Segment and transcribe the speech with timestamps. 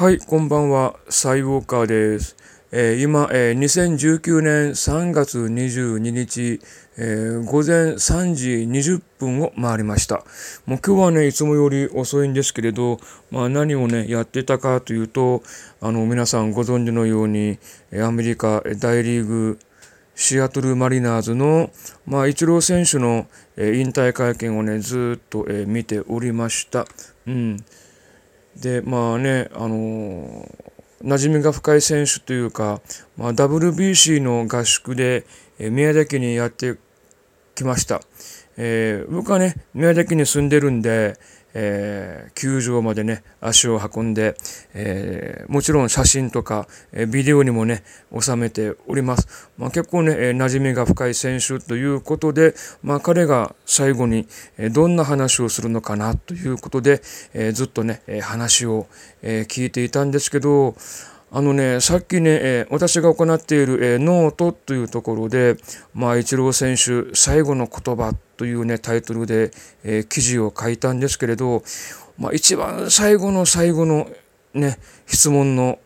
[0.00, 2.34] はい、こんばんは、サイウォーカーです。
[2.72, 6.58] えー今、えー2019年3月22日、
[6.96, 10.24] えー午前3時20分を回りました。
[10.64, 12.98] もう今日はね、いつもより遅いんですけれど、
[13.30, 15.42] まあ何をね、やってたかというと、
[15.82, 17.58] あの、皆さんご存知のように、
[18.02, 19.58] アメリカ大リーグ、
[20.14, 21.68] シアトルマリナーズの、
[22.06, 23.26] まあ、イチロー選手の、
[23.58, 26.86] えー引退会見をね、ずっと、えー見ておりました。
[27.26, 27.58] うん。
[28.56, 30.70] で、まあね、あのー
[31.02, 32.82] 馴染みが深い選手というか、
[33.16, 35.24] まあ、WBC の合宿で、
[35.58, 36.76] え宮崎にやって
[37.54, 38.02] きました。
[38.58, 41.16] えー僕はね、宮崎に住んでるんで、
[41.54, 44.36] えー球場までね、足を運んで、
[44.74, 47.82] えーもちろん写真とか、えビデオにもね、
[48.18, 49.50] 収めております。
[49.58, 54.26] まあ、結構ね、えー馴染みが深い選手ということで、まあ、彼が最後に、
[54.58, 57.02] えどんな話をするのかなということで、
[57.34, 58.86] えずっとね、話を、
[59.22, 60.74] え聞いていたんですけど、
[61.32, 65.56] あのね、さっきね、え私が行っている、えノートというところで、
[65.94, 69.50] まあ、イチロー選手、最後の言葉というね、タイトルで、
[69.84, 71.62] えー記事を書いたんですけれど、
[72.16, 74.08] まあ、一番最後の最後の
[74.54, 75.78] ね、質問の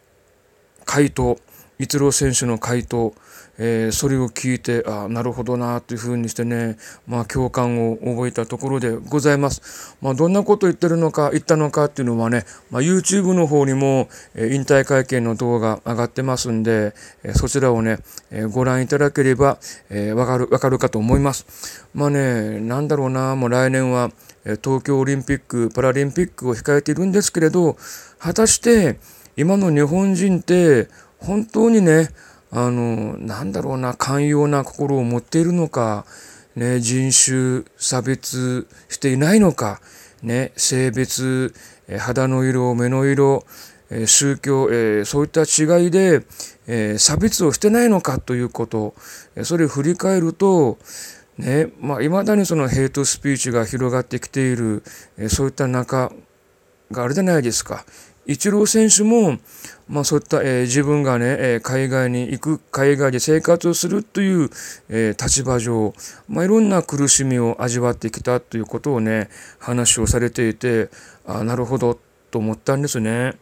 [0.84, 1.36] 回答、
[1.80, 3.12] イチロー選手の回答、
[3.58, 9.96] えーそれを聞いて、あなるほどなというふうにしてね、まあ、共感を覚えたところでございます。
[10.00, 17.98] まあ、どんなことを言ってるのか、言ったのかっていうのはね、まあ、YouTube の方にも、えー引退会見の動画上がってますんで、えーそちらをね、
[18.30, 19.58] えーご覧いただければ、
[19.90, 21.86] えーわかる、わかるかと思います。
[21.94, 24.10] まあね、なんだろうな、もう来年は、
[24.44, 27.76] え東京オリンピック、パラリンピックを控えているんですけれど、
[28.18, 28.98] 果たして
[29.36, 32.10] 今の日本人って本当にね、
[32.56, 36.06] あの、なんだろうな、寛容な心を持っているのか、
[36.54, 39.80] ね、人種差別していないのか、
[40.22, 41.52] ね、性別、
[41.98, 43.44] 肌の色、目の色、
[44.06, 44.68] 宗教、
[45.04, 46.22] そういった違いで、
[46.96, 48.94] 差別をしてないのかということ、
[49.42, 50.78] それを振り返ると、
[51.36, 54.84] ね、まあ、未だにそのヘイトスピーチが広がってきている、
[55.28, 56.12] そういった中
[56.92, 57.84] があるじゃないですか。
[58.26, 59.38] イチロー選手も、
[59.88, 64.50] まあそういった、えー自分がね、えー海外に行く、海外で生活をするという、
[64.88, 65.94] えー立場上、
[66.28, 69.28] まあいろんな苦しみを味わってきたということをね、
[69.58, 70.88] 話をされていて、
[71.26, 71.98] あなるほど、
[72.30, 73.34] と思ったんですね。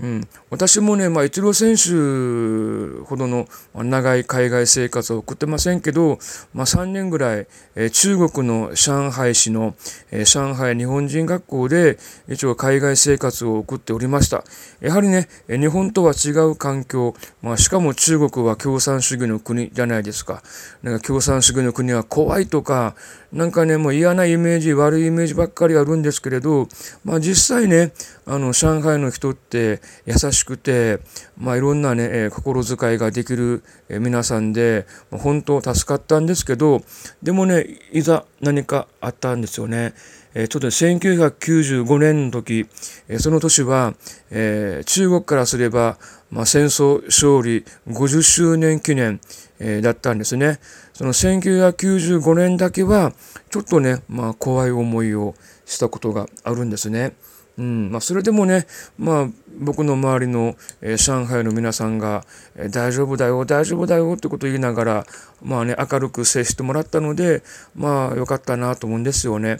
[0.00, 6.18] うん、私もね、まあ、イチロー選手ほどの長い海外生活を送ってませんけど、
[6.54, 9.74] まあ、3年ぐらい、えー中国の上海市の、
[10.12, 11.98] えー上海日本人学校で
[12.28, 14.44] 一応海外生活を送っておりました。
[14.80, 20.42] やはりね、日本とは違う環境、まあ、しかも中国は共産主義の国じゃないですか。
[20.82, 22.94] なんか共産主義の国は怖いとか、
[23.32, 26.68] なんかね、もう嫌なイメージ、悪いイメージばっかりあるんですけれど、
[27.04, 27.92] まあ実際ね、
[28.26, 31.00] あの、上海の人って優しくて、
[31.36, 36.82] まあいろんなね、え心遣いができる皆さんで、ま本当助かったんですけど、
[37.22, 39.94] でもね、いざ何かあったんですよね。
[40.34, 42.66] えーちょっと1995年の時、
[43.08, 43.94] えその年は、
[44.30, 45.98] えー中国からすれば、
[46.30, 49.20] まあ、戦争勝利50周年記念、
[49.58, 50.60] えだったんですね。
[50.92, 53.12] その1995年だけは、
[53.50, 55.34] ちょっとね、まあ、怖い思いを
[55.64, 57.12] したことがあるんですね。
[57.58, 58.66] うんまあ、それでもね、
[58.98, 62.24] まあ、僕の周りの、えー上海の皆さんが、
[62.54, 65.06] えー大丈夫だよ、大丈夫だよってことを言いながら、
[65.42, 67.42] まあね、明るく接してもらったので、
[67.74, 69.58] まあ、よかったなと思うんですよね。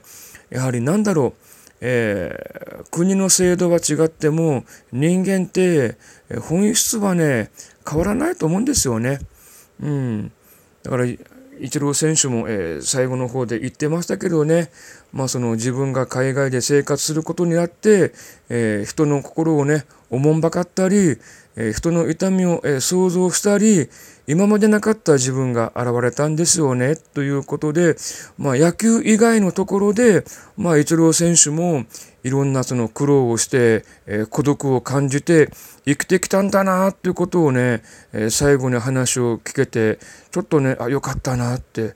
[0.48, 1.42] やはりなんだろう、
[1.80, 5.96] えー国の制度は違っても人間って
[6.48, 7.50] 本質はね
[7.88, 9.18] 変わらないと思うんですよね。
[9.82, 10.32] うん、
[10.84, 11.18] だからイ
[11.70, 14.70] チロー選手も、えー最後の方で言ってましたけどね、
[15.12, 18.12] まあ、その自分が海外で生活することになって、
[18.48, 21.16] えー人の心をねおもんばかったり、
[21.56, 23.88] えー人の痛みを、えー想像したり
[24.26, 27.96] 今までなかった自分が現れたんですよねということで、
[28.36, 30.24] まあ、野球以外のところで、
[30.58, 31.86] まあ、イチロー選手も
[32.24, 35.50] いろんなその苦労をして、えー孤独を感じて
[35.86, 37.82] 生きてきたんだなということをね、
[38.12, 39.98] えー最後に話を聞けて
[40.30, 41.94] ちょっとねあよかったなって、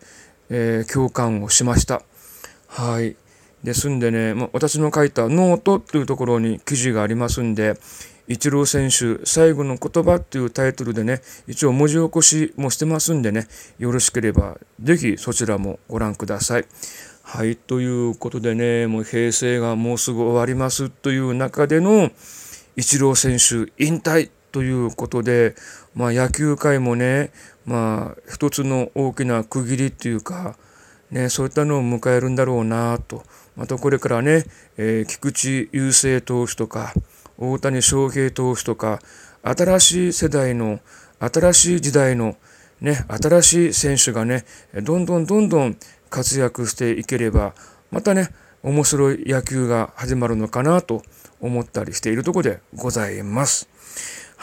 [0.48, 2.02] えー共感をしました。
[2.74, 3.16] はい
[3.62, 7.74] ですんでね、まあ、私の書いたノートというところに記事がありますんで、
[8.28, 13.46] イチロー選手最後の言葉っていうタイトルでね、一応文字起こしもしてますんでね、
[13.78, 16.64] よろしければぜひそちらもご覧ください。
[17.22, 22.10] はい、ということでね、もう平成がもうすぐ終わりますという中での
[22.76, 25.54] イチロー選手引退ということで、
[25.94, 27.32] まあ野球界もね、
[27.66, 30.56] まあ一つの大きな区切りっていうか、
[31.12, 33.22] ね、そういったのを迎えるんだろうなと。
[33.54, 34.44] またこれからね、
[34.78, 36.94] えー菊池雄星投手とか、
[37.38, 38.98] 大谷翔平投手とか、
[39.42, 40.80] 新しい世代の、
[41.20, 42.36] 新しい時代の、
[42.80, 44.44] ね、新しい選手がね、
[44.82, 45.76] どんどんどんどん
[46.08, 47.54] 活躍していければ、
[47.90, 48.30] またね、
[48.62, 51.02] 面白い野球が始まるのかなと
[51.40, 53.68] 思ったりしているとこでございます。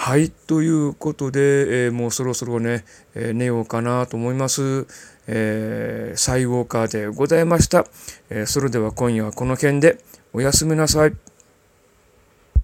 [0.02, 1.40] はい、ということで、
[1.88, 2.86] えー、もうそろそろね、
[3.16, 4.88] えー、寝ようかなと思います。
[5.28, 7.86] えー、サイウォーカーでございました。
[8.30, 10.00] えそれでは今夜はこの件で
[10.32, 11.12] おやすみなさい。